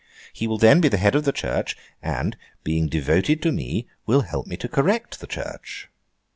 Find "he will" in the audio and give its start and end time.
0.33-0.57